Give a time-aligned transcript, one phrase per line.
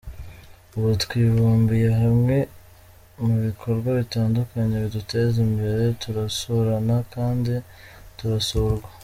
[0.75, 2.37] Ubu twibumbiye hamwe
[3.25, 7.53] mu bikorwa bitandukanye biduteza imbere, turasurana kandi
[8.17, 8.89] turasurwa’’.